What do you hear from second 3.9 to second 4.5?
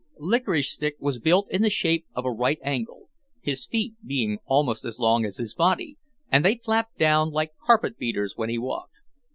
being